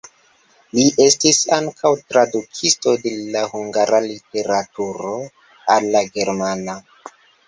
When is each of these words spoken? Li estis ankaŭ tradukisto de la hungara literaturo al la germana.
Li 0.75 0.83
estis 1.03 1.41
ankaŭ 1.57 1.91
tradukisto 2.13 2.93
de 3.03 3.11
la 3.35 3.43
hungara 3.51 3.99
literaturo 4.05 5.13
al 5.75 5.91
la 5.97 6.03
germana. 6.17 6.77